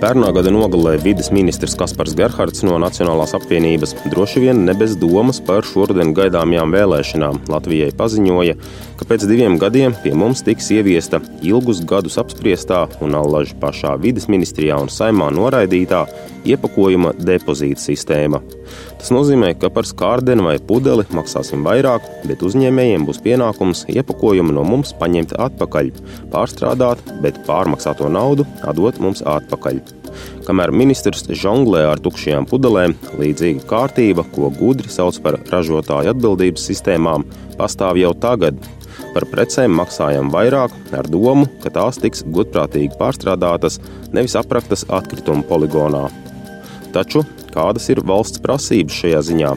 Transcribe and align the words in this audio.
Pērnā 0.00 0.30
gada 0.32 0.48
nogalē 0.48 0.94
vides 1.04 1.26
ministrs 1.28 1.74
Kaspars 1.76 2.14
Gerhards 2.16 2.62
no 2.64 2.78
Nacionālās 2.80 3.34
apvienības 3.36 3.90
droši 4.08 4.40
vien 4.46 4.62
ne 4.64 4.72
bez 4.72 4.94
domas 4.96 5.42
par 5.44 5.66
šoruden 5.68 6.14
gaidāmajām 6.16 6.72
vēlēšanām 6.72 7.42
Latvijai 7.52 7.90
paziņoja, 7.98 8.54
ka 8.96 9.08
pēc 9.10 9.26
diviem 9.28 9.58
gadiem 9.60 9.92
pie 10.00 10.14
mums 10.16 10.40
tiks 10.46 10.70
ieviesta 10.72 11.20
ilgus 11.44 11.82
gadus 11.84 12.16
apspriestā 12.22 12.86
un 13.04 13.18
allaž 13.18 13.52
pašā 13.60 13.92
vides 14.00 14.30
ministrijā 14.32 14.80
un 14.80 14.88
saimā 14.88 15.28
noraidītā 15.36 16.06
iepakojuma 16.48 17.12
depozīta 17.20 17.84
sistēma. 17.84 18.40
Tas 19.00 19.08
nozīmē, 19.16 19.54
ka 19.56 19.70
par 19.72 19.86
skārdeni 19.88 20.44
vai 20.44 20.58
pudeli 20.60 21.06
maksāsim 21.16 21.62
vairāk, 21.64 22.04
bet 22.28 22.42
uzņēmējiem 22.44 23.06
būs 23.08 23.22
pienākums 23.24 23.86
iepakojumu 23.88 24.52
no 24.52 24.64
mums 24.68 24.92
paņemt 25.00 25.32
atpakaļ, 25.40 25.88
pārstrādāt, 26.34 27.00
bet 27.24 27.38
pārmaksāto 27.46 28.10
naudu 28.12 28.44
atdot 28.60 29.00
mums 29.00 29.24
atpakaļ. 29.24 29.80
Kamēr 30.44 30.74
ministrs 30.74 31.24
žonglē 31.32 31.86
ar 31.94 32.02
tukšajām 32.04 32.44
pudelēm, 32.50 32.98
līdzīga 33.16 33.64
kārtība, 33.72 34.26
ko 34.34 34.52
gudri 34.60 34.92
sauc 34.92 35.16
par 35.24 35.40
ražotāju 35.48 36.12
atbildības 36.12 36.68
sistēmām, 36.68 37.24
pastāv 37.56 38.02
jau 38.02 38.12
tagad. 38.20 38.60
Par 39.14 39.24
precēm 39.32 39.72
maksājam 39.80 40.28
vairāk 40.30 40.76
ar 40.92 41.08
domu, 41.08 41.48
ka 41.64 41.72
tās 41.72 41.96
tiks 42.02 42.26
godprātīgi 42.36 43.00
pārstrādātas, 43.00 43.80
nevis 44.12 44.36
apraktas 44.36 44.84
atkritumu 44.92 45.46
poligonā. 45.48 46.10
Taču 46.92 47.24
kādas 47.54 47.88
ir 47.92 48.02
valsts 48.06 48.42
prasības 48.42 48.96
šajā 49.02 49.20
ziņā? 49.30 49.52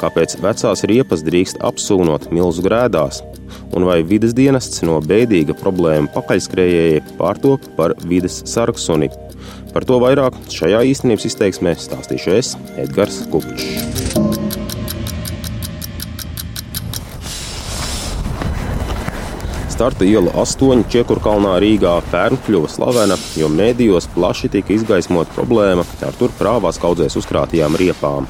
Kāpēc 0.00 0.36
vecās 0.44 0.84
riepas 0.88 1.24
drīkst 1.26 1.62
apsūnot 1.64 2.28
milzu 2.34 2.64
grēdās? 2.66 3.22
Un 3.76 3.86
vai 3.88 4.00
vides 4.06 4.34
dienests 4.36 4.84
no 4.86 4.98
bēdīga 5.04 5.56
problēma 5.60 6.12
pakaļskrējēja 6.16 7.04
pārtop 7.20 7.64
par 7.78 7.96
vides 8.04 8.42
sargsuni? 8.48 9.10
Par 9.72 9.84
to 9.88 10.00
vairāk 10.00 10.36
šajā 10.52 10.84
īstenības 10.92 11.28
izteiksmē 11.30 11.76
stāstīšu 11.80 12.38
es, 12.38 12.54
Edgars 12.80 13.22
Kupčs. 13.32 14.25
Starta 19.76 20.06
iela 20.08 20.32
8 20.40 20.86
Čiekurkalnā 20.88 21.58
Rīgā 21.60 21.90
pērn 22.08 22.38
kļuva 22.46 22.68
slavena, 22.72 23.18
jo 23.36 23.50
mēdījos 23.52 24.06
plaši 24.14 24.48
tika 24.54 24.72
izgaismot 24.72 25.28
problēma 25.34 25.82
ar 26.06 26.16
tur 26.16 26.32
prāvās 26.38 26.78
kaudzēs 26.80 27.18
uzkrātajām 27.20 27.76
riepām. 27.76 28.24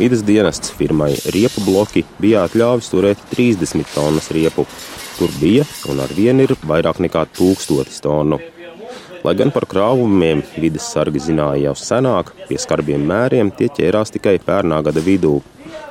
Vides 0.00 0.24
dienests 0.26 0.72
firmai 0.74 1.12
Riepu 1.30 1.62
bloki 1.62 2.02
bija 2.18 2.42
atļāvis 2.48 2.90
turēt 2.90 3.22
30 3.30 3.86
tonnas 3.94 4.32
riepu. 4.34 4.66
Tur 5.14 5.30
bija 5.38 5.62
un 5.92 6.02
ar 6.02 6.10
vienu 6.10 6.48
ir 6.48 6.56
vairāk 6.66 6.98
nekā 7.06 7.22
tūkstotis 7.38 8.02
tonu. 8.02 8.40
Lai 9.22 9.36
gan 9.38 9.54
par 9.54 9.68
krāvumiem 9.70 10.42
vides 10.58 10.90
sargi 10.90 11.22
zināja 11.22 11.68
jau 11.68 11.76
senāk, 11.78 12.34
pie 12.50 12.58
skarbiem 12.58 13.06
mēriem 13.06 13.54
tie 13.54 13.70
ķērās 13.78 14.10
tikai 14.18 14.40
pērnā 14.42 14.82
gada 14.82 15.06
vidū. 15.06 15.36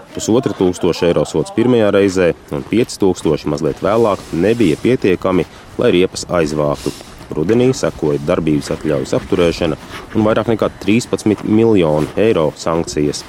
Pusotra 0.10 0.56
tūkstoša 0.58 1.12
eiro 1.12 1.26
sots 1.30 1.54
pirmajā 1.54 1.92
reizē 1.94 2.32
un 2.56 2.64
5000 2.72 3.46
mazliet 3.52 3.84
vēlāk 3.86 4.24
nebija 4.34 4.80
pietiekami, 4.82 5.46
lai 5.78 5.92
riepas 5.94 6.26
aizvāktu. 6.40 6.94
Rudenī 7.38 7.70
sekoja 7.78 8.18
darbības 8.26 8.72
atļaujas 8.74 9.14
apturēšana 9.20 9.78
un 10.18 10.26
vairāk 10.26 10.50
nekā 10.56 10.72
13 10.82 11.46
miljonu 11.46 12.10
eiro 12.18 12.50
sankcijas. 12.58 13.22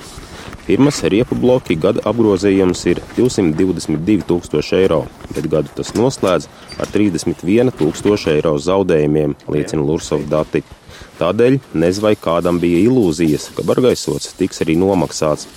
Firmas 0.65 1.03
riepu 1.03 1.37
bloki 1.37 1.77
gada 1.77 2.01
apgrozījums 2.09 2.85
ir 2.89 3.03
222 3.17 4.25
tūkstoši 4.29 4.77
eiro, 4.81 5.03
bet 5.35 5.49
gadu 5.53 5.73
tas 5.77 5.93
noslēdz 5.99 6.49
ar 6.81 6.93
31 6.95 7.75
tūkstoši 7.77 8.37
eiro 8.39 8.57
zaudējumiem, 8.57 9.37
liecina 9.53 9.85
Lursovs 9.85 10.29
dati. 10.31 10.63
Tādēļ 11.21 11.59
nezinu, 11.75 12.05
vai 12.07 12.15
kādam 12.17 12.61
bija 12.63 12.81
ilūzijas, 12.87 13.51
ka 13.57 13.67
bargaisots 13.69 14.33
tiks 14.39 14.63
arī 14.65 14.79
nomaksāts. 14.81 15.49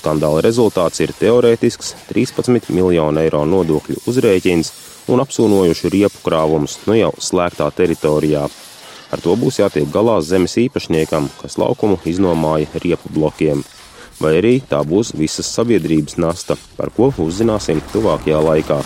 Skandāla 0.00 0.40
rezultāts 0.40 1.02
ir 1.04 1.10
teorētisks 1.12 1.92
13 2.08 2.70
miljonu 2.72 3.20
eiro 3.20 3.42
nodokļu 3.44 3.98
uzrēķins 4.08 4.70
un 5.12 5.20
apsūnojuši 5.20 5.90
riepu 5.92 6.22
krāvumus 6.24 6.78
nu 6.86 6.96
jau 6.96 7.10
slēgtā 7.20 7.66
teritorijā. 7.76 8.46
Ar 9.10 9.20
to 9.20 9.34
būs 9.36 9.58
jātiek 9.60 9.90
galā 9.92 10.14
zemes 10.24 10.54
īpašniekam, 10.62 11.26
kas 11.42 11.58
laukumu 11.60 11.98
iznomāja 12.08 12.80
riepu 12.80 13.12
blokiem. 13.12 13.60
Vai 14.20 14.36
arī 14.38 14.54
tā 14.70 14.80
būs 14.86 15.12
visas 15.18 15.50
sabiedrības 15.52 16.16
nasta, 16.20 16.56
par 16.78 16.92
ko 16.96 17.10
uzzināsim 17.24 17.82
tuvākajā 17.92 18.40
laikā. 18.46 18.78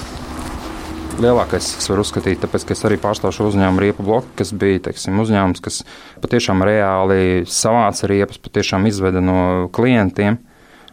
Lielākais, 1.22 1.69
kas 1.78 1.86
var 1.92 2.02
uzskatīt, 2.02 2.41
tāpēc, 2.42 2.64
ka 2.66 2.75
es 2.75 2.82
arī 2.88 2.98
pārstāvu 2.98 3.36
šo 3.36 3.46
uzņēmumu 3.52 3.84
riepu 3.84 4.06
bloku, 4.06 4.32
kas 4.41 4.50
bija 4.50 4.82
teiksim, 4.88 5.20
uzņēmums, 5.22 5.62
kas 5.62 5.84
patiešām 6.25 6.64
reāli 6.66 7.44
savāca 7.46 8.10
riepas, 8.10 8.41
patiešām 8.42 8.88
izveda 8.91 9.22
no 9.22 9.38
klientiem. 9.75 10.41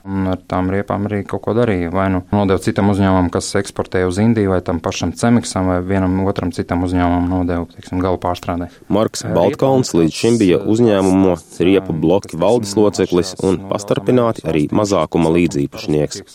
Un 0.08 0.32
ar 0.32 0.40
tām 0.50 0.72
riepām 0.74 1.06
arī 1.06 1.22
kaut 1.28 1.44
ko 1.46 1.54
darīja. 1.58 1.92
Vai 1.94 2.08
nu 2.14 2.24
nodeva 2.34 2.62
citam 2.64 2.90
uzņēmumam, 2.94 3.30
kas 3.34 3.52
eksportē 3.60 4.02
uz 4.08 4.18
Indiju, 4.22 4.54
vai 4.56 4.62
tam 4.66 4.82
pašam 4.82 5.14
Cemiksam, 5.18 5.70
vai 5.70 5.80
vienam 5.86 6.16
otram 6.26 6.54
citam 6.56 6.82
uzņēmumam 6.88 7.30
nodeva 7.30 7.68
teiksim, 7.70 8.02
galu 8.02 8.18
pārstrādē. 8.22 8.72
Marks 8.90 9.26
Baltkalns 9.30 9.94
līdz 9.98 10.18
šim 10.18 10.40
bija 10.42 10.62
uzņēmumu 10.74 11.36
riepu 11.62 11.94
bloki 11.94 12.40
valdes 12.42 12.74
loceklis 12.80 13.36
un 13.46 13.62
pastarpināti 13.70 14.46
arī 14.50 14.68
mazākuma 14.74 15.34
līdzīpašnieks. 15.38 16.26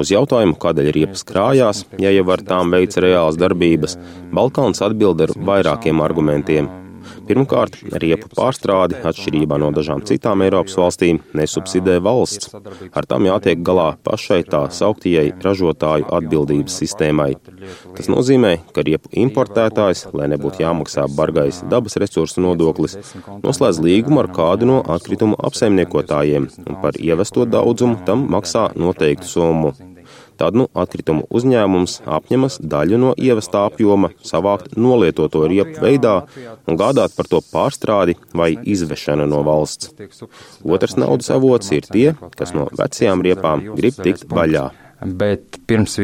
Uz 0.00 0.14
jautājumu, 0.16 0.56
kādēļ 0.60 0.92
riepas 0.96 1.26
krājās, 1.28 1.84
ja 2.00 2.12
jau 2.14 2.28
ar 2.32 2.44
tām 2.46 2.72
veica 2.72 3.04
reālas 3.04 3.40
darbības, 3.40 3.98
Baltkalns 4.32 4.80
atbild 4.86 5.26
ar 5.26 5.34
vairākiem 5.36 6.00
argumentiem. 6.04 6.70
Pirmkārt, 7.28 7.76
riepu 8.02 8.30
pārstrādi, 8.36 8.98
atšķirībā 9.06 9.58
no 9.62 9.70
dažām 9.74 10.02
citām 10.08 10.42
Eiropas 10.44 10.76
valstīm, 10.80 11.20
nesubsidē 11.36 11.98
valsts. 12.04 12.50
Ar 12.96 13.06
tām 13.10 13.28
jātiek 13.28 13.62
galā 13.66 13.92
pašai 14.06 14.40
tā 14.50 14.62
sauktajai 14.74 15.34
ražotāju 15.44 16.08
atbildības 16.18 16.78
sistēmai. 16.82 17.30
Tas 17.98 18.10
nozīmē, 18.12 18.56
ka 18.74 18.84
riepu 18.86 19.12
importētājs, 19.24 20.06
lai 20.16 20.30
nebūtu 20.32 20.64
jāmaksā 20.64 21.06
bargais 21.16 21.62
dabas 21.70 21.98
resursu 22.02 22.42
nodoklis, 22.44 22.98
noslēdz 23.44 23.82
līgumu 23.84 24.24
ar 24.24 24.30
kādu 24.34 24.70
no 24.72 24.80
atkritumu 24.96 25.38
apsaimniekotājiem 25.50 26.50
un 26.66 26.82
par 26.82 26.98
ievesto 26.98 27.46
daudzumu 27.46 28.02
tam 28.08 28.26
maksā 28.32 28.70
noteiktu 28.78 29.30
summu. 29.34 29.74
Tad 30.40 30.56
nu 30.56 30.70
atkritumu 30.72 31.26
uzņēmums 31.36 31.98
apņemas 32.08 32.54
daļu 32.64 32.98
no 33.02 33.10
ievestā 33.20 33.66
apjoma 33.68 34.08
savākt 34.24 34.72
nolietoto 34.80 35.42
riepu 35.50 35.82
veidā 35.84 36.14
un 36.64 36.78
gādāt 36.80 37.12
par 37.16 37.28
to 37.28 37.42
pārstrādi 37.44 38.16
vai 38.32 38.54
izvešanu 38.56 39.26
no 39.28 39.42
valsts. 39.44 39.90
Otrs 40.64 40.96
naudas 40.96 41.28
avots 41.34 41.68
ir 41.76 41.84
tie, 41.84 42.14
kas 42.38 42.54
no 42.56 42.70
vecajām 42.72 43.20
riepām 43.26 43.66
grib 43.76 44.00
tikt 44.00 44.24
vaļā. 44.32 44.70
Bet 45.00 45.58
pirms 45.68 45.98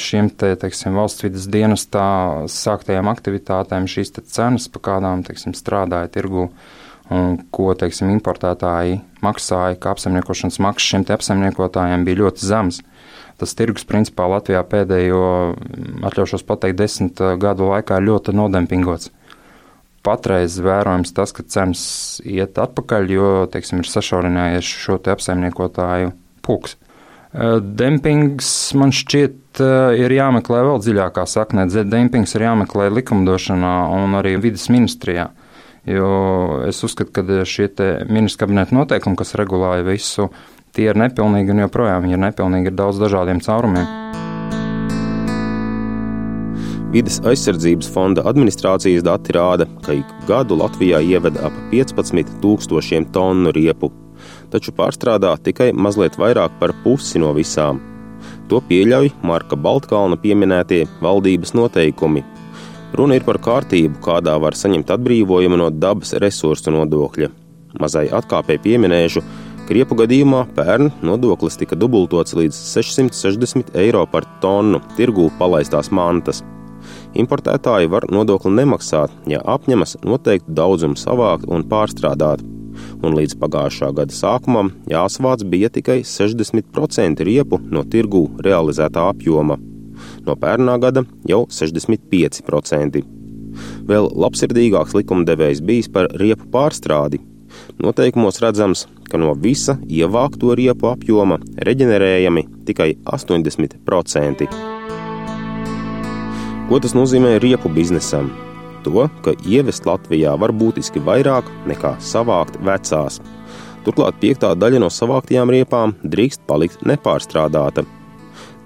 šiem 0.00 0.30
te, 0.40 0.54
teiksim, 0.60 0.96
valsts 0.96 1.24
vidas 1.24 1.44
dienestā 1.52 2.06
sāktajām 2.52 3.08
aktivitātēm 3.12 3.88
šīs 3.88 4.12
cenas, 4.22 4.68
pa 4.72 4.80
kādām 4.88 5.24
teiksim, 5.24 5.52
strādāja 5.56 6.10
tirgu, 6.16 6.48
un 7.12 7.38
ko 7.52 7.72
teiksim, 7.76 8.12
importētāji 8.16 9.00
maksāja, 9.24 9.76
kā 9.80 9.92
apsaimniekošanas 9.92 10.60
maksas 10.64 10.94
šiem 10.94 11.06
apsaimniekotājiem 11.16 12.08
bija 12.08 12.22
ļoti 12.24 12.48
zemas 12.48 12.80
tas 13.40 13.54
tirgus 13.58 13.86
principā 13.88 14.28
Latvijā 14.30 14.62
pēdējo, 14.68 15.24
atļaušos 16.08 16.44
pateikt, 16.48 16.78
desmit 16.80 17.22
uh, 17.22 17.34
gadu 17.40 17.70
laikā 17.70 17.98
ir 18.00 18.08
ļoti 18.10 18.34
nodempingots. 18.36 19.12
Patreiz 20.02 20.56
vērojams 20.58 21.14
tas, 21.14 21.30
ka 21.30 21.44
cenas 21.46 21.82
iet 22.26 22.58
atpakaļ, 22.58 23.10
jo 23.14 23.28
teiksim, 23.52 23.82
ir 23.82 23.90
sašaurinājies 23.90 24.66
šo 24.66 24.98
apsaimniekotāju 25.14 26.10
pulks. 26.42 26.74
Uh, 27.32 27.60
dempings 27.62 28.48
man 28.76 28.90
šķiet 28.92 29.62
uh, 29.62 29.92
ir 29.96 30.12
jāmeklē 30.12 30.64
vēl 30.66 30.82
dziļākā 30.82 31.24
saknē. 31.30 31.68
Dempings 31.88 32.34
ir 32.36 32.48
jāmeklē 32.48 32.90
likumdošanā 32.98 33.76
un 33.94 34.18
arī 34.18 34.34
vidas 34.42 34.66
ministrijā. 34.74 35.30
Jo 35.88 36.08
es 36.68 36.78
uzskatu, 36.86 37.10
ka 37.10 37.42
šie 37.48 37.66
ministra 38.06 38.44
kabineta 38.44 38.76
noteikumi, 38.76 39.18
kas 39.18 39.34
regulēja 39.38 39.86
visu 39.86 40.28
tie 40.76 40.88
ir 40.90 40.98
nepilnīgi 40.98 41.52
un 41.52 41.64
joprojām 41.66 42.06
ir 42.08 42.20
nepilnīgi 42.20 42.72
ar 42.72 42.78
daudz 42.78 43.00
dažādiem 43.02 43.42
caurumiem. 43.44 43.88
Vides 46.92 47.22
aizsardzības 47.24 47.88
fonda 47.88 48.24
administrācijas 48.28 49.04
dati 49.06 49.32
rāda, 49.32 49.64
ka 49.84 49.94
ik 49.96 50.10
gadu 50.28 50.58
Latvijā 50.60 51.00
ieveda 51.00 51.46
ap 51.48 51.54
15,000 51.70 53.08
tonu 53.14 53.52
riepu, 53.56 53.88
taču 54.52 54.74
pārstrādā 54.76 55.32
tikai 55.40 55.70
mazliet 55.72 56.18
vairāk 56.20 56.58
par 56.60 56.74
pusi 56.84 57.22
no 57.22 57.32
visām. 57.36 57.80
To 58.52 58.60
pieļauj 58.68 59.08
Marka 59.24 59.56
Baltkalna 59.56 60.18
pieminētie 60.20 60.84
valdības 61.00 61.54
noteikumi. 61.56 62.24
Runa 62.92 63.16
ir 63.16 63.24
par 63.24 63.40
kārtību, 63.40 63.96
kādā 64.04 64.36
var 64.36 64.52
saņemt 64.52 64.92
atbrīvojumu 64.92 65.56
no 65.62 65.70
dabas 65.72 66.12
resursu 66.20 66.74
nodokļa. 66.76 67.30
Mazai 67.80 68.10
atkāpēji 68.12 68.60
pieminēšu, 68.66 69.24
Kriepu 69.62 69.94
gadījumā 69.94 70.40
pērn 70.56 70.88
nodoklis 71.06 71.54
tika 71.60 71.76
dubultots 71.78 72.34
līdz 72.34 72.56
660 72.72 73.76
eiro 73.78 74.02
par 74.10 74.26
tonu 74.42 74.80
tirgū 74.96 75.28
palaistās 75.38 75.92
mantas. 75.94 76.40
Importētāji 77.14 77.90
var 77.92 78.08
nodokli 78.10 78.50
nemaksāt, 78.56 79.14
ja 79.30 79.38
apņemas 79.54 80.00
noteiktu 80.02 80.50
daudzumu 80.58 80.98
savākt 80.98 81.46
un 81.46 81.62
pārstrādāt. 81.70 82.42
Un 83.06 83.14
līdz 83.14 83.38
pagājušā 83.38 83.92
gada 83.94 84.16
sākumam 84.16 84.72
jāsavāc 84.90 85.46
bija 85.46 85.70
tikai 85.70 86.00
60% 86.10 87.22
riepu 87.28 87.62
no 87.70 87.86
tirgū 87.86 88.26
realizētā 88.42 89.06
apjoma. 89.14 89.60
No 90.26 90.34
pērnā 90.42 90.78
gada 90.82 91.06
jau 91.30 91.44
65%. 91.46 93.04
Vēl 93.86 94.08
labsirdīgāks 94.24 94.96
likumdevējs 94.98 95.62
bijis 95.62 95.92
par 95.92 96.10
riepu 96.18 96.48
pārstrādi, 96.50 97.20
Noteikumos 97.80 98.40
redzams, 98.42 98.84
ka 99.08 99.20
no 99.20 99.32
visa 99.38 99.78
ievākto 99.88 100.52
riepu 100.58 100.90
apjoma 100.92 101.38
reģenerējami 101.68 102.44
tikai 102.68 102.94
80%. 103.08 104.48
Ko 106.68 106.80
tas 106.80 106.94
nozīmē 106.96 107.38
riepu 107.42 107.72
biznesam? 107.72 108.30
To, 108.82 109.06
ka 109.24 109.34
ievest 109.46 109.86
Latvijā 109.86 110.34
var 110.40 110.52
būtiski 110.52 111.02
vairāk 111.04 111.48
nekā 111.70 111.94
savākt 112.02 112.58
vecās. 112.64 113.20
Turklāt 113.86 114.18
piektā 114.22 114.52
daļa 114.58 114.82
no 114.82 114.90
savāktajām 114.90 115.50
riepām 115.54 115.94
drīkst 116.02 116.44
palikt 116.46 116.84
nepārstrādāta. 116.86 117.86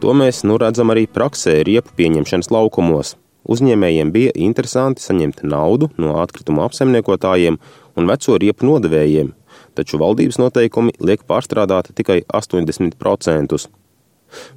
To 0.01 0.13
mēs 0.13 0.43
nu 0.45 0.59
redzam 0.61 0.93
arī 0.93 1.07
praksē 1.09 1.63
riepu 1.65 1.95
pieņemšanas 1.97 2.53
laukumos. 2.53 3.15
Uzņēmējiem 3.47 4.11
bija 4.13 4.33
interesanti 4.35 5.05
saņemt 5.05 5.45
naudu 5.47 5.89
no 6.03 6.17
atkrituma 6.21 6.67
apsaimniekotājiem 6.67 7.59
un 7.97 8.09
veco 8.11 8.37
riepu 8.41 8.69
nodevējiem, 8.69 9.33
taču 9.77 10.01
valdības 10.03 10.39
noteikumi 10.43 10.95
liek 11.01 11.25
pārstrādāt 11.29 11.93
tikai 11.97 12.23
80%. 12.29 13.67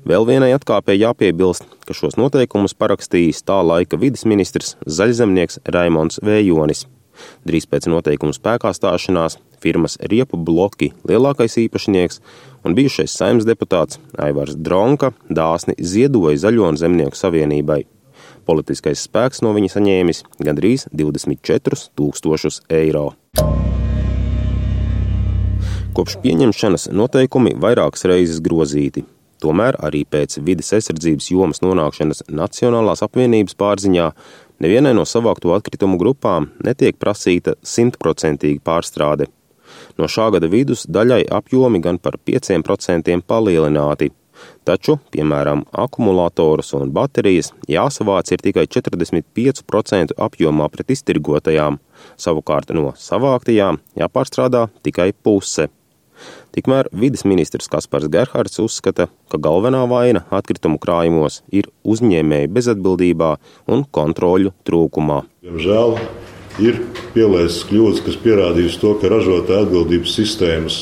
Vēl 0.07 0.25
vienai 0.27 0.53
atkāpē 0.55 0.95
jāpiebilst, 0.97 1.65
ka 1.85 1.95
šos 1.95 2.17
noteikumus 2.19 2.73
parakstījis 2.73 3.43
tā 3.47 3.59
laika 3.63 3.99
vidas 4.01 4.25
ministrs 4.25 4.75
zaļzemnieks 4.85 5.61
Raimons 5.69 6.21
Vējonis. 6.25 6.87
Drīz 7.47 7.67
pēc 7.67 7.89
noteikumu 7.91 8.33
spēkā 8.35 8.71
stāšanās 8.75 9.37
firmas 9.59 9.97
Riepu 10.11 10.39
bloki 10.39 10.93
lielākais 11.07 11.57
īpašnieks 11.65 12.21
un 12.63 12.75
bijušais 12.77 13.15
saimnes 13.19 13.47
deputāts 13.47 13.99
Aivars 14.17 14.55
Dronka 14.55 15.11
dāsni 15.29 15.75
ziedoja 15.79 16.39
Zaļo 16.45 16.71
un 16.71 16.79
Zemnieku 16.79 17.19
savienībai. 17.19 17.83
Politiskais 18.49 19.03
spēks 19.05 19.43
no 19.45 19.51
viņa 19.53 19.75
saņēmis 19.75 20.23
gandrīz 20.41 20.87
24 20.95 21.89
tūkstošus 21.99 22.63
eiro. 22.73 23.11
Kopš 25.95 26.17
pieņemšanas 26.23 26.89
noteikumi 26.95 27.55
vairākas 27.59 28.05
reizes 28.09 28.39
grozīti. 28.45 29.03
Tomēr 29.39 29.77
arī 29.79 30.03
pēc 30.03 30.37
vides 30.43 30.73
aizsardzības 30.75 31.29
jomas 31.31 31.61
nonākšanas 31.63 32.25
Nacionālās 32.27 33.03
apvienības 33.05 33.55
pārziņā 33.59 34.07
nevienai 34.59 34.93
no 34.97 35.05
savākto 35.07 35.53
atkritumu 35.55 35.97
grupām 36.01 36.49
netiek 36.65 36.97
prasīta 36.99 37.55
simtprocentīga 37.63 38.59
pārstrāde. 38.63 39.29
No 39.99 40.07
šā 40.11 40.29
gada 40.35 40.47
vidus 40.51 40.85
daļai 40.87 41.23
apjomi 41.31 41.79
gan 41.83 41.99
par 42.03 42.17
5% 42.27 43.21
palielināti, 43.27 44.11
Taču, 44.67 44.99
piemēram, 45.13 45.63
akumulatorus 45.71 46.73
un 46.77 46.91
baterijas 46.93 47.51
jāsavāc 47.69 48.31
ir 48.35 48.43
tikai 48.45 48.67
45% 48.69 50.15
apjomā 50.17 50.69
pret 50.69 50.93
iztirgotajām, 50.95 51.79
savukārt 52.19 52.75
no 52.77 52.93
savāktajām 52.99 53.81
jāpārstrādā 53.99 54.67
tikai 54.85 55.11
puse. 55.13 55.69
Tikmēr 56.55 56.89
vidas 56.91 57.23
ministrs 57.29 57.69
Kaspars 57.71 58.09
Gerhards 58.11 58.59
uzskata, 58.59 59.07
ka 59.31 59.39
galvenā 59.39 59.85
vaina 59.89 60.25
atkritumu 60.35 60.79
krājumos 60.81 61.41
ir 61.55 61.69
uzņēmēju 61.87 62.51
bezatbildībā 62.55 63.35
un 63.71 63.85
kontroļu 63.97 64.53
trūkumā. 64.67 65.21
Diemžēl 65.45 65.95
ir 66.59 66.81
pielaistas 67.13 67.63
kļūdas, 67.69 68.01
kas 68.05 68.17
pierādījusi 68.23 68.81
to, 68.81 68.95
ka 68.99 69.11
ražotāja 69.13 69.67
atbildības 69.67 70.15
sistēmas 70.19 70.81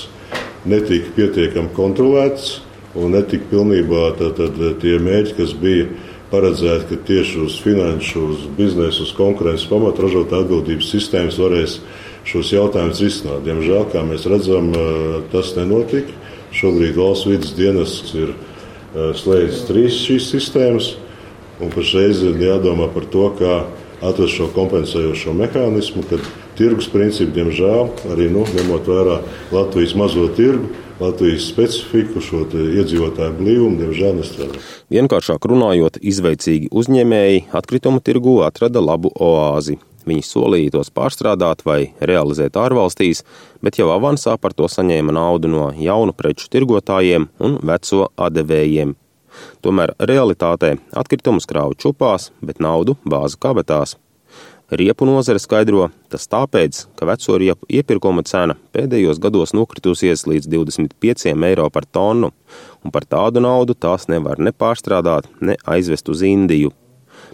netika 0.68 1.14
pietiekami 1.20 1.76
kontrolētas 1.78 2.58
un 2.98 3.14
netika 3.14 3.48
pilnībā 3.52 4.12
tātad, 4.20 4.58
tie 4.82 4.98
mērķi, 5.04 5.36
kas 5.38 5.54
bija 5.58 5.88
paredzēti, 6.32 6.90
ka 6.90 7.08
tieši 7.08 7.40
uz 7.46 7.56
finanšu, 7.64 8.24
uz 8.34 8.46
biznesa, 8.58 9.06
uz 9.06 9.14
konkurences 9.16 9.68
pamata 9.70 10.04
ražotāju 10.04 10.48
atbildības 10.48 10.92
sistēmas 10.92 11.40
varēs 11.40 11.78
šos 12.28 12.52
jautājumus 12.52 13.02
risināt. 13.06 13.46
Diemžēl, 13.46 13.88
kā 13.94 14.04
mēs 14.08 14.28
redzam, 14.28 14.74
tas 15.32 15.54
nenotika. 15.56 16.12
Šobrīd 16.58 16.98
valsts 16.98 17.28
vidas 17.30 17.54
dienests 17.56 18.16
ir 18.18 18.34
slēdzis 18.96 19.66
trīs 19.68 20.00
šīs 20.04 20.32
sistēmas, 20.34 20.94
un 21.64 21.72
pašreiz 21.74 22.24
ir 22.26 22.40
jādomā 22.42 22.90
par 22.94 23.08
to, 23.14 23.30
kā 23.40 23.54
atrast 24.06 24.36
šo 24.38 24.50
kompensējošo 24.56 25.34
mehānismu, 25.38 26.04
kad 26.10 26.24
tirgus 26.58 26.90
principi, 26.92 27.34
diemžēl, 27.38 27.90
arī 28.14 28.28
nu, 28.34 28.44
ņemot 28.58 28.90
vērā 28.90 29.22
Latvijas 29.54 29.96
mazo 29.98 30.28
tirgu, 30.38 30.70
Latvijas 30.98 31.46
specifiku, 31.52 32.22
šo 32.24 32.46
iedzīvotāju 32.50 33.36
blīvumu, 33.38 33.78
diemžēl 33.78 34.16
nestrādā. 34.18 34.62
Vienkāršāk 34.94 35.46
runājot, 35.46 36.00
izveicīgi 36.02 36.72
uzņēmēji 36.74 37.44
atkritumu 37.60 38.02
tirgu 38.02 38.40
atrada 38.48 38.82
labu 38.82 39.12
oāzi. 39.14 39.78
Viņi 40.08 40.24
solīja 40.24 40.74
tos 40.78 40.90
pārstrādāt 40.96 41.62
vai 41.68 41.92
realizēt 42.00 42.58
ārvalstīs, 42.58 43.22
bet 43.62 43.78
jau 43.78 43.92
avansā 43.94 44.38
par 44.42 44.56
to 44.58 44.70
saņēma 44.72 45.14
naudu 45.14 45.52
no 45.52 45.68
jaunu 45.78 46.16
preču 46.18 46.48
tirgotājiem 46.54 47.28
un 47.44 47.60
veco 47.62 48.08
atdevējiem. 48.16 48.96
Tomēr 49.62 49.94
realitātē 50.00 50.78
atkritumus 50.98 51.46
krāva 51.46 51.78
čupās, 51.78 52.32
bet 52.42 52.64
naudu 52.64 52.98
bāza 53.06 53.38
kabatās. 53.38 53.98
Riepu 54.68 55.06
nozare 55.08 55.40
skaidro, 55.40 55.86
tas 56.12 56.26
tāpēc, 56.28 56.82
ka 57.00 57.06
veco 57.08 57.38
riepu 57.40 57.70
iepirkuma 57.72 58.20
cena 58.28 58.58
pēdējos 58.76 59.22
gados 59.24 59.54
nokritusies 59.56 60.26
līdz 60.28 60.50
25 60.52 61.46
eiro 61.48 61.70
par 61.72 61.86
tonu, 61.88 62.34
un 62.84 62.92
par 62.92 63.06
tādu 63.08 63.40
naudu 63.40 63.78
tās 63.80 64.10
nevar 64.12 64.42
ne 64.44 64.52
pārstrādāt, 64.52 65.30
ne 65.40 65.56
aizvest 65.64 66.12
uz 66.12 66.20
Indiju. 66.28 66.74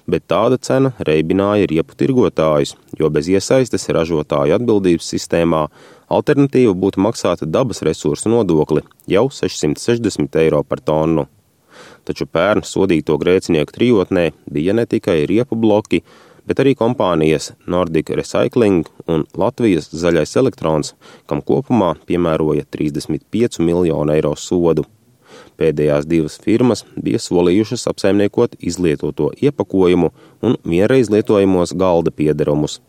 Bet 0.05 0.27
tāda 0.29 0.59
cena 0.61 0.91
reibināja 1.01 1.65
riepu 1.71 1.97
tirgotājus, 1.97 2.75
jo 2.99 3.09
bez 3.09 3.31
iesaistes 3.33 3.89
ražotāju 3.89 4.53
atbildības 4.53 5.07
sistēmā 5.15 5.63
alternatīva 6.13 6.75
būtu 6.77 7.01
maksāt 7.01 7.41
dabas 7.49 7.81
resursu 7.81 8.29
nodokli 8.29 8.83
jau 9.09 9.25
660 9.33 10.37
eiro 10.43 10.61
par 10.61 10.85
tonu. 10.85 11.25
Taču 12.05 12.27
pērn 12.29 12.61
sodīto 12.61 13.17
grēcinieku 13.17 13.73
trijotnē 13.73 14.27
bija 14.53 14.77
ne 14.77 14.85
tikai 14.85 15.23
riepu 15.25 15.57
bloki, 15.57 16.03
bet 16.47 16.59
arī 16.63 16.73
kompānijas 16.79 17.51
Nordic 17.67 18.09
Recycling 18.09 18.87
un 19.07 19.25
Latvijas 19.37 19.89
zaļais 19.93 20.35
elektrons, 20.39 20.93
kam 21.27 21.41
kopumā 21.41 21.93
piemēroja 22.07 22.65
35 22.75 23.61
miljonu 23.63 24.15
eiro 24.15 24.35
sodu. 24.39 24.85
Pēdējās 25.57 26.07
divas 26.09 26.39
firmas 26.41 26.83
bija 26.95 27.21
solījušas 27.21 27.87
apsaimniekot 27.89 28.57
izlietoto 28.59 29.31
iepakojumu 29.41 30.11
un 30.45 30.57
vienreiz 30.65 31.09
lietojamos 31.13 31.73
galda 31.77 32.13
piederumus. 32.13 32.79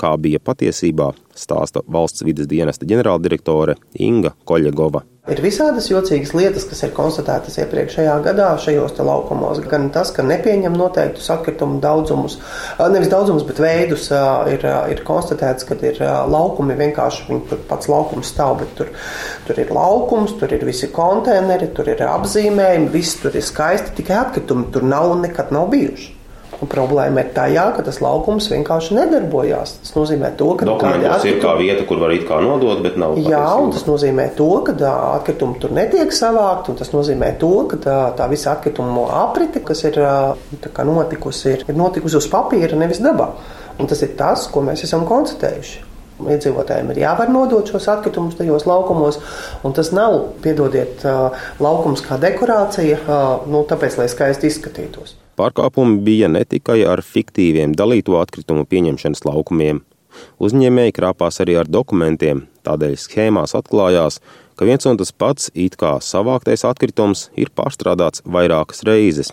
Kā 0.00 0.16
bija 0.18 0.40
patiesībā, 0.42 1.12
stāsta 1.38 1.84
valsts 1.86 2.24
vidas 2.26 2.48
dienesta 2.50 2.88
ģenerāldirektore 2.88 3.78
Inga 4.02 4.34
Koļegova. 4.48 5.06
Ir 5.30 5.38
visādas 5.38 5.84
jocīgas 5.86 6.32
lietas, 6.34 6.64
kas 6.66 6.80
ir 6.82 6.90
konstatētas 6.96 7.54
iepriekšējā 7.62 8.14
gadā 8.24 8.48
šajos 8.58 8.96
laukumos. 9.06 9.60
Gan 9.70 9.84
tas, 9.94 10.10
ka 10.10 10.24
nepieņem 10.26 10.74
noteiktus 10.74 11.28
atkritumu 11.30 11.76
daudzumus, 11.84 12.40
nevis 12.90 13.12
daudzumus, 13.12 13.44
bet 13.46 13.60
veidus, 13.62 14.08
ir, 14.50 14.66
ir 14.90 15.02
konstatēts, 15.06 15.68
ka 15.68 15.76
ir 15.86 16.00
laukumi 16.02 16.74
vienkārši, 16.80 17.28
viņi 17.28 17.60
pats 17.70 17.86
laukums 17.92 18.32
stāv, 18.34 18.56
bet 18.64 18.74
tur, 18.80 18.90
tur 19.46 19.60
ir 19.62 19.70
laukums, 19.70 20.34
tur 20.40 20.56
ir 20.58 20.66
visi 20.66 20.90
konteineri, 20.90 21.70
tur 21.76 21.92
ir 21.94 22.02
apzīmējumi, 22.08 22.90
viss 22.90 23.22
tur 23.22 23.38
ir 23.38 23.46
skaisti, 23.46 23.94
tikai 24.00 24.18
atkritumi 24.24 24.72
tur 24.74 24.90
nav 24.90 25.14
un 25.14 25.22
nekad 25.28 25.54
nav 25.54 25.70
bijuši. 25.70 26.21
Un 26.62 26.70
problēma 26.70 27.24
ir 27.24 27.30
tajā, 27.34 27.64
ka 27.74 27.82
tas 27.82 27.96
laukums 28.04 28.46
vienkārši 28.52 28.94
nedarbojās. 28.94 29.72
Tas 29.82 29.94
nozīmē, 29.96 30.28
to, 30.38 30.52
ka 30.60 30.66
dokumentos 30.68 31.24
ir 31.26 31.40
kā 31.42 31.56
vieta, 31.58 31.82
kur 31.88 31.98
var 31.98 32.12
it 32.14 32.22
kā 32.28 32.38
nodot, 32.44 32.78
bet 32.84 32.94
nav. 33.02 33.16
Jā, 33.18 33.42
un 33.58 33.72
tas 33.74 33.82
nozīmē 33.88 34.28
to, 34.38 34.46
ka 34.68 34.76
atkritumi 35.16 35.58
tur 35.62 35.74
netiek 35.74 36.14
savākt, 36.14 36.70
un 36.70 36.78
tas 36.78 36.92
nozīmē 36.94 37.32
to, 37.40 37.50
ka 37.72 37.78
tā, 37.82 37.96
tā 38.18 38.28
visa 38.30 38.52
atkritumu 38.54 39.08
aprite, 39.10 39.64
kas 39.66 39.82
ir 39.88 39.98
notikusi, 40.86 41.56
ir, 41.56 41.64
ir 41.66 41.78
notikusi 41.78 42.20
uz 42.20 42.28
papīra, 42.30 42.78
nevis 42.78 43.02
dabā. 43.02 43.32
Un 43.82 43.90
tas 43.90 44.04
ir 44.06 44.14
tas, 44.18 44.46
ko 44.52 44.62
mēs 44.62 44.84
esam 44.86 45.02
konstatējuši. 45.08 45.88
Iedzīvotājiem 46.22 46.92
ir 46.92 47.00
jāvar 47.02 47.32
nodot 47.32 47.66
šos 47.66 47.88
atkritumus 47.90 48.36
tajos 48.38 48.68
laukumos, 48.68 49.18
un 49.66 49.74
tas 49.74 49.90
nav, 49.96 50.20
piedodiet, 50.44 51.02
laukums 51.58 52.04
kā 52.06 52.20
dekorācija, 52.22 53.02
nu, 53.50 53.64
tāpēc, 53.66 53.98
lai 53.98 54.06
skaisti 54.12 54.52
izskatītos. 54.52 55.16
Pārkāpumi 55.42 55.98
bija 56.06 56.30
ne 56.30 56.44
tikai 56.46 56.84
ar 56.86 57.02
fiktīviem 57.02 57.74
dalīto 57.74 58.14
atkritumu 58.20 58.62
pieņemšanas 58.70 59.26
laukumiem. 59.26 59.82
Uzņēmēji 60.38 60.94
krāpās 60.94 61.40
arī 61.42 61.56
ar 61.58 61.66
dokumentiem, 61.66 62.44
Tādēļ 62.62 62.94
schēmās 63.00 63.56
atklājās, 63.58 64.20
ka 64.54 64.66
viens 64.68 64.86
un 64.86 64.98
tas 65.00 65.10
pats 65.10 65.50
it 65.58 65.74
kā 65.80 65.96
savāktais 66.04 66.62
atkritums 66.68 67.26
ir 67.34 67.50
pārstrādāts 67.56 68.22
vairākas 68.22 68.84
reizes. 68.86 69.32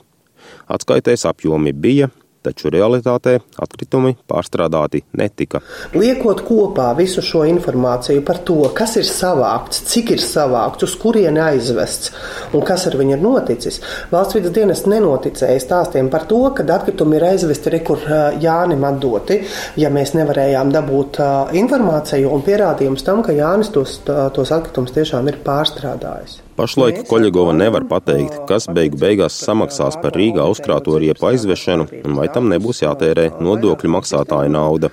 Atskaitēs 0.72 1.28
apjomi 1.30 1.76
bija, 1.78 2.10
taču 2.46 2.72
realitātē 2.74 3.38
atkritumi 3.60 4.16
pārstrādāti 4.30 5.04
netika. 5.20 5.62
Liekot 5.96 6.44
kopā 6.48 6.90
visu 6.98 7.24
šo 7.26 7.44
informāciju 7.50 8.24
par 8.28 8.42
to, 8.48 8.60
kas 8.76 8.96
ir 9.02 9.08
savākts, 9.08 9.84
cik 9.92 10.14
ir 10.16 10.24
savākts, 10.24 10.88
uz 10.88 10.96
kurieni 11.00 11.42
aizvests 11.44 12.14
un 12.54 12.66
kas 12.66 12.88
ar 12.90 12.98
viņu 13.00 13.16
ir 13.18 13.24
noticis, 13.24 13.82
valsts 14.12 14.38
vidas 14.38 14.56
dienas 14.56 14.86
nenoticēja 14.90 15.62
stāstiem 15.64 16.12
par 16.14 16.28
to, 16.30 16.42
ka 16.56 16.66
atkritumi 16.80 17.20
ir 17.20 17.28
aizvesti 17.34 17.76
rekur 17.76 18.04
Jānim 18.42 18.86
atdoti, 18.88 19.42
ja 19.80 19.92
mēs 19.94 20.16
nevarējām 20.18 20.74
dabūt 20.76 21.22
informāciju 21.60 22.32
un 22.34 22.46
pierādījumus 22.46 23.06
tam, 23.08 23.24
ka 23.26 23.36
Jānis 23.36 23.74
tos, 23.76 24.00
tos 24.06 24.54
atkritumus 24.56 24.96
tiešām 24.96 25.32
ir 25.32 25.42
pārstrādājis. 25.46 26.40
Pašlaik 26.60 27.06
Koļegova 27.08 27.54
nevar 27.56 27.86
pateikt, 27.88 28.34
kas 28.50 28.66
beigu 28.76 28.98
beigās 29.00 29.38
samaksās 29.40 29.96
par 30.04 30.12
Rīgā 30.20 30.44
uzkrāto 30.52 30.98
riepu 31.00 31.30
aizvešanu 31.30 31.86
un 32.02 32.18
vai 32.18 32.26
tam 32.36 32.50
nebūs 32.52 32.82
jātērē 32.84 33.30
nodokļu 33.40 33.94
maksātāja 33.94 34.52
nauda. 34.52 34.90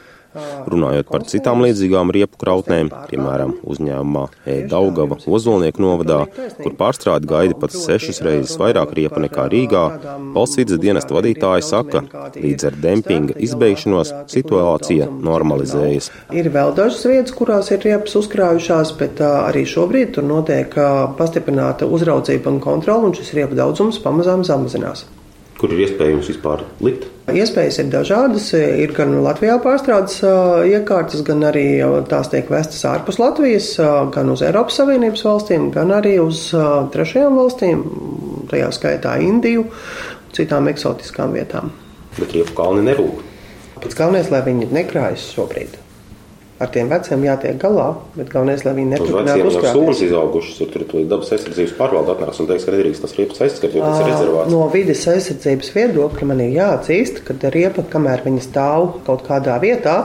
Runājot 0.70 1.10
par 1.10 1.24
citām 1.28 1.62
līdzīgām 1.64 2.12
riepu 2.14 2.38
krautnēm, 2.40 2.90
piemēram, 3.10 3.54
uzņēmumā 3.66 4.24
E-Daugava 4.52 5.18
Ozolnieku 5.26 5.82
novadā, 5.84 6.20
kur 6.60 6.76
pārstrādi 6.78 7.30
gaida 7.30 7.58
pat 7.60 7.74
sešas 7.76 8.22
reizes 8.26 8.56
vairāk 8.60 8.94
riepu 8.98 9.22
nekā 9.24 9.48
Rīgā, 9.52 9.84
valsts 10.36 10.60
vidas 10.60 10.82
dienesta 10.82 11.16
vadītāji 11.16 11.66
saka, 11.66 12.04
līdz 12.36 12.68
ar 12.70 12.78
dempinga 12.84 13.36
izbeigšanos 13.46 14.12
situācija 14.32 15.08
normalizējas. 15.26 16.10
Ir 16.36 16.50
vēl 16.54 16.74
dažas 16.76 17.04
vietas, 17.08 17.36
kurās 17.36 17.70
ir 17.74 17.84
riepas 17.86 18.16
uzkrājušās, 18.20 18.96
bet 19.00 19.22
arī 19.26 19.66
šobrīd 19.68 20.16
tur 20.16 20.26
notiek 20.28 20.74
pastiprināta 21.18 21.88
uzraudzība 21.88 22.52
un 22.52 22.62
kontrola, 22.64 23.08
un 23.08 23.16
šis 23.16 23.34
riepu 23.38 23.58
daudzums 23.58 24.02
pamazām 24.04 24.44
samazinās. 24.46 25.06
Kur 25.56 25.72
ir 25.72 25.86
iespējams 25.86 26.26
vispār 26.28 26.66
likt? 26.84 27.06
Iespējas 27.32 27.78
ir 27.80 27.86
dažādas. 27.92 28.50
Ir 28.56 28.92
gan 28.96 29.14
Latvijā 29.24 29.56
pārstrādes 29.64 30.18
iekārtas, 30.68 31.22
gan 31.24 31.46
arī 31.48 31.80
tās 32.10 32.28
tiek 32.32 32.50
vestas 32.52 32.84
ārpus 32.88 33.16
Latvijas, 33.22 33.70
gan 34.12 34.34
uz 34.34 34.44
Eiropas 34.44 34.76
Savienības 34.82 35.24
valstīm, 35.24 35.70
gan 35.72 35.94
arī 35.96 36.18
uz 36.20 36.50
trešajām 36.92 37.40
valstīm, 37.40 37.86
tajā 38.52 38.68
skaitā 38.76 39.16
Indiju, 39.24 39.64
citām 40.36 40.68
eksotiskām 40.68 41.32
vietām. 41.38 41.72
Bet 42.20 42.36
riepu 42.36 42.52
kalni 42.60 42.84
nerūk. 42.90 43.24
Pats 43.80 43.96
galvenais, 43.96 44.28
lai 44.32 44.44
viņi 44.44 44.70
nekrājas 44.76 45.30
šobrīd. 45.32 45.85
Ar 46.56 46.70
tiem 46.72 46.88
veciem 46.88 47.20
jātiek 47.20 47.58
galā, 47.60 47.90
bet 48.14 48.30
galvenais, 48.32 48.62
lai 48.64 48.72
viņi 48.78 48.92
neturpinātu 48.94 49.48
uzkrāt. 49.50 49.74
Sūras 49.76 49.98
izaugušas, 50.06 50.60
tur 50.72 50.86
tur 50.88 51.02
dabas 51.04 51.28
aizsardzības 51.36 51.74
pārvalde 51.76 52.14
atnāks 52.14 52.40
un 52.40 52.48
teiks, 52.48 52.64
ka 52.64 52.72
nedrīkst 52.72 53.04
tas 53.04 53.12
riepas 53.18 53.42
aizskart, 53.44 53.76
jo 53.76 53.82
tas 53.84 54.00
ir 54.00 54.08
rezervāts. 54.08 54.52
No 54.54 54.62
vides 54.72 55.02
aizsardzības 55.12 55.68
viedokļa 55.74 56.30
man 56.30 56.40
ir 56.46 56.54
jāatzīst, 56.56 57.20
ka 57.28 57.36
riepa, 57.52 57.84
kamēr 57.92 58.24
viņa 58.24 58.46
stāv 58.46 58.88
kaut 59.04 59.26
kādā 59.28 59.58
vietā, 59.60 59.98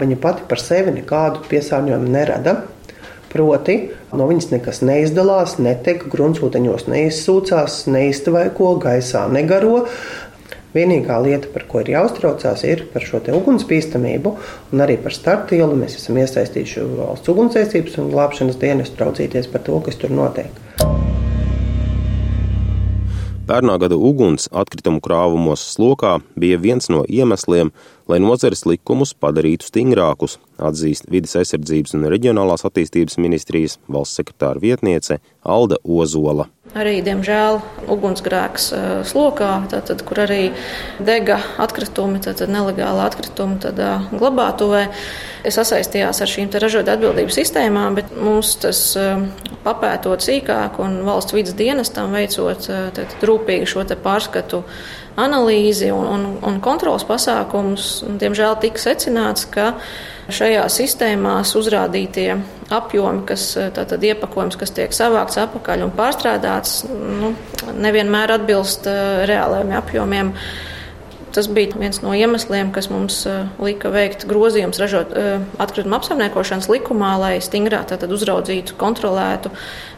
viņa 0.00 0.18
pati 0.24 0.48
par 0.48 0.64
sevi 0.64 0.96
nekādu 0.96 1.44
piesārņojumu 1.52 2.16
nerada. 2.16 2.56
Proti, 3.28 3.74
no 4.16 4.24
viņas 4.30 4.46
nekas 4.54 4.78
neizdalās, 4.88 5.58
netek, 5.60 6.06
gruntsūdeņos 6.08 6.86
neizsūcās, 6.88 7.82
neiztvaiko, 7.92 8.70
gaisā 8.80 9.26
negaro. 9.28 9.82
Vienīgā 10.74 11.16
lieta, 11.24 11.48
par 11.48 11.64
ko 11.68 11.80
ir 11.80 11.94
jāuztraucās, 11.94 12.62
ir 12.68 12.82
par 12.92 13.04
šo 13.04 13.22
ugunsbīstamību 13.38 14.34
un 14.72 14.84
arī 14.84 14.98
par 15.00 15.14
startielu. 15.16 15.72
Mēs 15.80 15.96
esam 15.96 16.20
iesaistījuši 16.20 16.84
valsts 16.98 17.32
ugunsdzēsības 17.32 17.96
un 18.02 18.10
glābšanas 18.12 18.60
dienestu 18.60 19.00
raudzīties 19.00 19.48
par 19.48 19.64
to, 19.64 19.80
kas 19.86 19.96
tur 19.96 20.12
notiek. 20.12 20.52
Pērnā 23.48 23.78
gada 23.80 23.96
uguns 23.96 24.44
atkritumu 24.52 25.00
krāvumos 25.00 25.62
slokā 25.72 26.18
bija 26.36 26.58
viens 26.60 26.90
no 26.92 27.06
iemesliem, 27.08 27.70
lai 28.04 28.18
nozares 28.20 28.66
likumus 28.68 29.14
padarītu 29.16 29.70
stingrākus, 29.70 30.36
atzīst 30.58 31.08
Vides 31.12 31.36
aizsardzības 31.38 31.96
un 31.96 32.06
reģionālās 32.12 32.66
attīstības 32.68 33.18
ministrijas 33.22 33.78
valsts 33.88 34.20
sekretāra 34.20 34.62
vietniece 34.62 35.20
Alda 35.46 35.78
Ozola. 35.84 36.48
Arī, 36.76 36.98
diemžēl, 37.00 37.62
ugunsgrēks 37.88 38.66
slokā, 39.08 39.52
tātad, 39.72 40.02
kur 40.04 40.20
arī 40.26 40.50
dega 41.00 41.38
atkritumi, 41.64 42.20
tātad 42.20 42.52
nelegāli 42.52 43.00
atkritumi 43.06 43.56
tad, 43.62 43.80
glabātuvē. 44.12 44.82
Es 45.48 45.56
sasaistījās 45.56 46.20
ar 46.20 46.28
šīm 46.28 46.52
ražotāju 46.52 46.98
atbildības 46.98 47.40
sistēmām, 47.40 47.96
bet 47.96 48.12
mums 48.20 48.52
tas 48.60 48.82
papētot 49.64 50.24
sīkāk 50.24 50.76
un 50.84 51.00
valsts 51.08 51.36
vidas 51.36 51.56
dienestam 51.56 52.12
veicot 52.12 52.68
tad, 52.68 53.16
rūpīgi 53.24 53.72
šo 53.72 53.86
pārskatu 54.04 54.64
analīzi 55.18 55.90
un, 55.94 56.06
un, 56.06 56.28
un 56.46 56.60
kontrols 56.64 57.04
pasākumus, 57.08 57.88
diemžēl 58.20 58.58
tika 58.62 58.82
secināts, 58.82 59.48
ka 59.50 59.72
šajā 60.32 60.64
sistēmās 60.70 61.54
uzrādītie 61.58 62.30
apjomi, 62.74 63.24
kas 63.28 63.50
tātad 63.76 64.04
iepakojums, 64.04 64.58
kas 64.60 64.74
tiek 64.76 64.94
savākts 64.94 65.40
apakaļ 65.40 65.86
un 65.86 65.94
pārstrādāts, 65.96 66.82
nu, 66.88 67.32
nevienmēr 67.80 68.36
atbilst 68.36 68.88
reālajiem 69.28 69.72
apjomiem. 69.80 70.34
Tas 71.34 71.48
bija 71.52 71.76
viens 71.78 72.00
no 72.02 72.14
iemesliem, 72.16 72.70
kas 72.74 72.88
mums 72.92 73.20
lika 73.62 73.90
veikt 73.92 74.24
grozījumus 74.30 74.80
ražot 74.80 75.12
atkritumu 75.60 75.98
apsaimniekošanas 75.98 76.70
likumā, 76.72 77.12
lai 77.20 77.34
stingrāk 77.44 77.92
uzraudzītu, 78.08 78.74
kontrolētu 78.80 79.52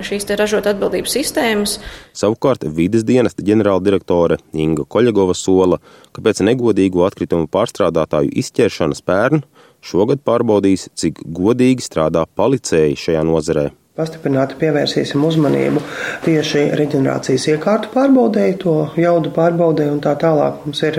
šīs 0.04 0.28
ražot 0.40 0.66
atbildības 0.70 1.14
sistēmas. 1.16 1.78
Savukārt 2.16 2.66
vides 2.76 3.06
dienesta 3.06 3.44
ģenerāldirektore 3.46 4.40
Inga 4.52 4.84
Koļegova 4.90 5.37
sola, 5.38 5.80
ka 6.12 6.22
pēc 6.25 6.42
negodīgu 6.46 7.06
atkritumu 7.06 7.49
pārstrādātāju 7.50 8.34
izķeršanas 8.42 9.04
pērn 9.06 9.44
Šogad 9.80 10.20
pārbaudīs, 10.28 10.90
cik 10.92 11.22
godīgi 11.25 11.84
strādā 11.84 12.26
policēji 12.37 12.99
šajā 13.00 13.25
nozarē. 13.25 13.70
Pastiprināti 14.00 14.57
pievērsīsim 14.61 15.21
uzmanību 15.28 15.83
tieši 16.25 16.71
reģenerācijas 16.80 17.50
iekārtu 17.52 17.90
pārbaudēji, 17.92 18.61
to 18.62 18.76
jaudu 18.97 19.33
pārbaudēji 19.37 19.92
un 19.92 20.00
tā 20.04 20.14
tālāk. 20.21 20.62
Mums 20.64 20.80
ir 20.88 20.97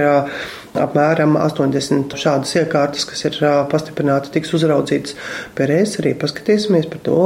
apmēram 0.77 1.33
80 1.39 2.13
šādas 2.19 2.53
iekārtas, 2.61 3.07
kas 3.09 3.25
ir 3.27 3.39
pastiprināti, 3.71 4.31
tiks 4.35 4.53
uzraudzītas. 4.57 5.17
Pērēs 5.57 5.97
arī 6.03 6.13
paskatīsimies 6.21 6.87
par 6.91 7.01
to, 7.07 7.17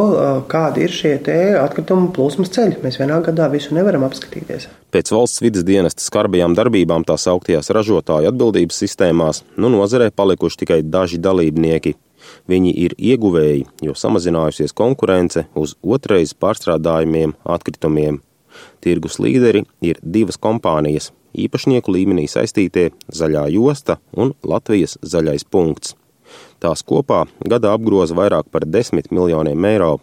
kādi 0.51 0.85
ir 0.85 0.95
šie 0.95 1.17
atkritumu 1.59 2.13
plūsmas 2.15 2.53
ceļi. 2.55 2.79
Mēs 2.85 3.01
vienā 3.01 3.19
gadā 3.25 3.49
visu 3.51 3.75
nevaram 3.75 4.07
apskatīties. 4.07 4.69
Pēc 4.95 5.11
valsts 5.11 5.43
vidas 5.43 5.67
dienesta 5.67 6.05
skarbajām 6.05 6.55
darbībām 6.57 7.03
tās 7.07 7.27
augtajās 7.27 7.73
ražotāju 7.75 8.31
atbildības 8.31 8.79
sistēmās, 8.85 9.43
nu 9.59 9.73
nozarē 9.75 10.09
palikuši 10.15 10.63
tikai 10.63 10.81
daži 10.87 11.19
dalībnieki. 11.19 11.97
Viņi 12.51 12.71
ir 12.77 12.93
ieguvēji, 13.01 13.65
jo 13.81 13.95
samazinājusies 13.97 14.75
konkurence 14.77 15.47
uz 15.57 15.73
otrais 15.81 16.35
pārstrādājumiem 16.37 17.33
atkritumiem. 17.43 18.21
Tirgus 18.85 19.17
līderi 19.19 19.65
ir 19.81 19.99
divas 20.01 20.37
kompānijas 20.37 21.09
īpašnieku 21.35 21.91
līmenī 21.91 22.27
saistītie 22.31 22.91
Zaļā 23.11 23.47
josta 23.55 23.97
un 24.13 24.33
Latvijas 24.45 24.97
zaļais 25.01 25.47
punkts. 25.51 25.95
Tās 26.61 26.83
kopā 26.85 27.25
gadā 27.45 27.73
apgroza 27.75 28.15
vairāk 28.17 28.49
par 28.51 28.65
10 28.65 29.11
miljoniem 29.11 29.67
eiro. 29.71 29.97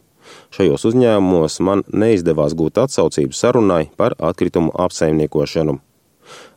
Šajos 0.54 0.84
uzņēmumos 0.90 1.58
man 1.66 1.82
neizdevās 1.88 2.54
gūt 2.58 2.78
atsaucību 2.84 3.34
sarunai 3.36 3.86
par 3.96 4.14
atkritumu 4.18 4.74
apsaimniekošanu. 4.84 5.78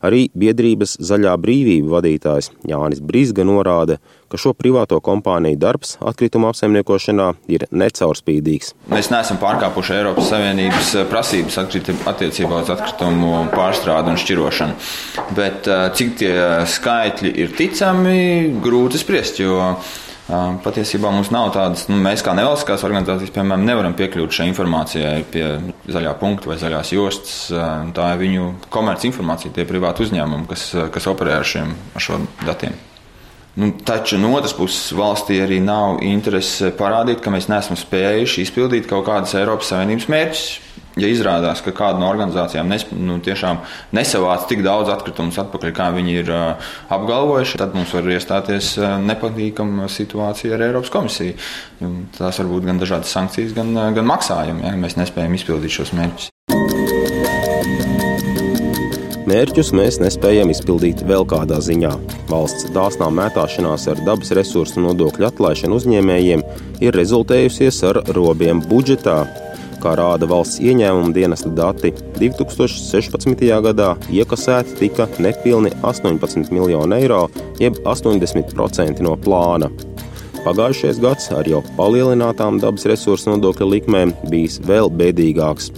Arī 0.06 0.28
biedrības 0.38 0.98
Zaļā 1.02 1.34
brīvība 1.42 1.98
vadītājs 1.98 2.52
Jānis 2.70 3.02
Brīsga 3.02 3.46
norāda, 3.48 3.98
ka 4.30 4.40
šo 4.42 4.54
privāto 4.58 5.00
kompāniju 5.04 5.60
darbs 5.62 5.96
atkrituma 6.04 6.52
apsaimniekošanā 6.52 7.28
ir 7.52 7.66
necaurspīdīgs. 7.72 8.74
Mēs 8.92 9.12
neesam 9.14 9.40
pārkāpuši 9.42 9.98
Eiropas 10.00 10.32
Savienības 10.34 10.94
eh, 11.00 11.10
prasības 11.10 11.60
attiecībā 12.12 12.64
uz 12.64 12.72
atkritumu 12.74 13.46
pārstrādi 13.54 14.14
un 14.14 14.22
šķirošanu. 14.22 14.80
Bet 15.38 15.70
eh, 15.72 15.86
cik 15.98 16.18
tie 16.22 16.34
skaitļi 16.76 17.36
ir 17.44 17.54
ticami, 17.58 18.18
grūti 18.66 19.02
spriest, 19.02 19.42
jo 19.44 19.76
Patiesībā 20.26 21.12
mums 21.14 21.30
nav 21.30 21.52
tādas, 21.54 21.84
nu, 21.92 22.00
mēs 22.02 22.24
kā 22.26 22.34
nevalstiskās 22.34 22.82
organizācijas, 22.88 23.34
piemēram, 23.36 23.66
nevaram 23.68 23.94
piekļūt 23.98 24.34
šai 24.40 24.48
informācijai 24.50 25.20
pie 25.30 25.44
zaļā 25.86 26.16
punkta 26.22 26.50
vai 26.50 26.58
zaļās 26.62 26.96
jostas. 26.96 27.36
Tā 27.94 28.10
ir 28.16 28.24
viņu 28.24 28.50
komerci 28.74 29.12
informācija, 29.12 29.54
tie 29.54 29.68
privāti 29.70 30.08
uzņēmumi, 30.08 30.50
kas, 30.50 30.68
kas 30.98 31.12
operē 31.14 31.38
ar 31.38 31.48
šiem 31.54 31.78
ar 32.02 32.28
datiem. 32.50 32.74
Nu, 33.56 33.72
taču 33.88 34.18
no 34.20 34.34
otras 34.36 34.52
puses 34.56 34.92
valstī 34.92 35.38
arī 35.40 35.62
nav 35.64 36.02
interese 36.04 36.74
parādīt, 36.76 37.22
ka 37.24 37.32
mēs 37.32 37.48
neesam 37.48 37.80
spējuši 37.80 38.44
izpildīt 38.44 38.90
kaut 38.90 39.06
kādas 39.08 39.36
Eiropas 39.40 39.72
Savienības 39.72 40.10
mērķus. 40.12 40.48
ja 41.00 41.10
izrādās, 41.12 41.60
ka 41.64 41.74
kāda 41.76 42.00
no 42.00 42.08
organizācijām 42.08 42.70
nes, 42.72 42.86
nu, 42.96 43.18
tiešām 43.24 43.60
nesavāc 43.96 44.46
tik 44.48 44.64
daudz 44.64 44.92
atkritumus 44.94 45.40
atpakaļ, 45.44 45.74
kā 45.76 45.90
viņi 45.96 46.18
ir 46.22 46.32
uh, 46.32 46.70
apgalvojuši, 46.96 47.60
tad 47.60 47.76
mums 47.76 47.92
var 47.96 48.08
iestāties 48.16 48.74
uh, 48.80 48.96
nepatīkama 49.04 49.90
situācija 49.92 50.56
ar 50.56 50.68
Eiropas 50.70 50.94
komisiju. 50.96 51.36
Tās 52.16 52.40
var 52.40 52.52
būt 52.52 52.70
gan 52.72 52.80
dažādas 52.80 53.12
sankcijas, 53.12 53.56
gan, 53.58 53.76
uh, 53.76 53.92
gan 53.96 54.08
maksājumi, 54.08 54.68
ja 54.70 54.76
mēs 54.80 55.00
nespējam 55.00 55.36
izpildīt 55.36 55.80
šos 55.80 55.96
mērķus. 56.00 56.32
Mērķus 59.26 59.72
mēs 59.74 59.96
nespējam 59.98 60.52
izpildīt 60.54 61.00
vēl 61.10 61.24
kādā 61.26 61.58
ziņā. 61.66 61.90
Valsts 62.30 62.68
dāsnā 62.76 63.08
mētāšanās 63.10 63.88
ar 63.90 64.02
dabas 64.06 64.30
resursu 64.38 64.84
nodokļu 64.84 65.26
atlaišanu 65.26 65.80
uzņēmējiem 65.80 66.44
ir 66.86 66.94
rezultējusies 66.94 67.80
ar 67.90 67.98
robiem 68.14 68.62
budžetā. 68.70 69.24
Kā 69.82 69.96
rāda 69.98 70.30
valsts 70.30 70.62
ieņēmuma 70.62 71.10
dienesta 71.16 71.50
dati, 71.58 71.90
2016. 72.20 73.42
gadā 73.66 73.96
iekasēti 74.14 74.78
tika 74.84 75.10
nepilni 75.18 75.74
18 75.82 76.54
miljoni 76.54 77.02
eiro, 77.02 77.24
jeb 77.58 77.82
80% 77.82 79.02
no 79.02 79.18
plāna. 79.18 79.72
Pagājušais 80.46 81.02
gads 81.02 81.32
ar 81.34 81.50
jau 81.50 81.64
palielinātām 81.80 82.62
dabas 82.62 82.86
resursu 82.86 83.34
nodokļa 83.34 83.72
likmēm 83.74 84.14
bijis 84.30 84.62
vēl 84.70 84.94
bēdīgāks. 84.94 85.72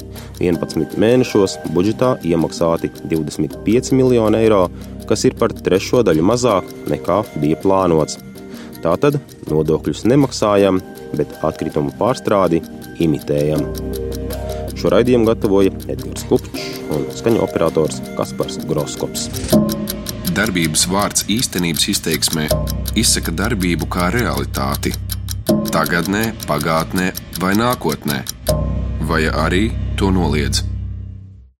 11 0.43 0.97
mēnešos 1.01 1.57
budžetā 1.73 2.15
iemaksāti 2.27 2.91
25 3.03 3.93
miljoni 3.97 4.43
eiro, 4.43 4.67
kas 5.09 5.25
ir 5.27 5.37
par 5.39 5.53
trešo 5.55 6.03
daļu 6.05 6.25
mazāk 6.25 6.69
nekā 6.91 7.21
bija 7.41 7.59
plānots. 7.63 8.19
Tātad 8.83 9.17
nodokļus 9.49 10.05
nemaksājam, 10.07 10.81
bet 11.17 11.31
atkritumu 11.45 11.93
pārstrādi 11.97 12.61
imitējam. 13.03 13.65
Šo 14.77 14.91
raidījumu 14.93 15.25
gatavoja 15.31 15.73
Edgars 15.89 16.27
Kupčs 16.29 16.67
un 16.93 17.07
skaņu 17.17 17.41
operators 17.41 17.97
Kaspars 18.17 18.59
Groskops. 18.69 19.29
Darbības 20.37 20.85
vārds 20.91 21.25
īstenības 21.33 21.87
izteiksmē 21.95 22.45
izsaka 22.99 23.33
darbību 23.33 23.89
kā 23.89 24.11
realitāti. 24.13 24.93
Tagatnē, 25.73 26.29
pagātnē 26.45 27.09
vai 27.41 27.55
nākotnē, 27.57 28.21
vai 29.09 29.23
arī 29.31 29.65
to 29.97 30.11
noliedz. 30.11 30.76